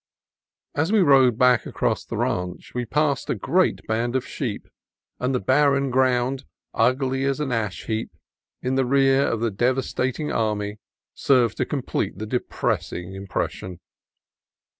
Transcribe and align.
As 0.73 0.91
we 0.91 1.01
rode 1.01 1.37
back 1.37 1.67
across 1.67 2.03
the 2.03 2.17
ranch 2.17 2.73
we 2.73 2.85
passed 2.85 3.29
a 3.29 3.35
great 3.35 3.85
band 3.85 4.15
of 4.15 4.25
sheep, 4.25 4.67
and 5.19 5.35
the 5.35 5.39
barren 5.39 5.91
ground, 5.91 6.43
ugly 6.73 7.23
as 7.23 7.39
an 7.39 7.51
ash 7.51 7.83
heap, 7.85 8.09
in 8.63 8.73
the 8.73 8.85
rear 8.87 9.21
of 9.27 9.41
the 9.41 9.51
devastating 9.51 10.31
army 10.31 10.79
served 11.13 11.57
to 11.57 11.67
complete 11.67 12.17
the 12.17 12.25
depressing 12.25 13.13
impression. 13.13 13.79